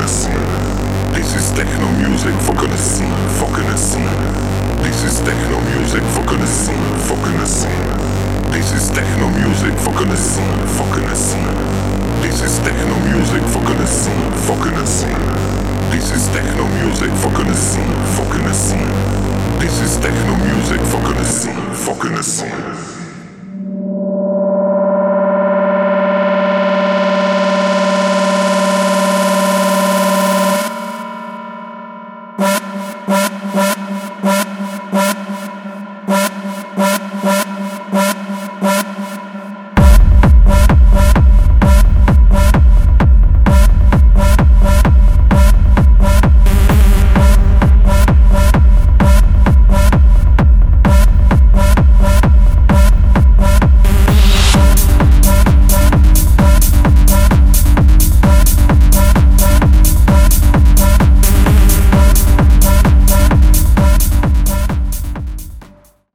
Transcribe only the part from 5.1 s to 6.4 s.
techno music for